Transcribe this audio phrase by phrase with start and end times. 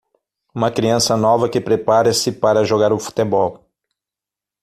[0.55, 3.69] Uma criança nova que prepara-se para jogar o futebol.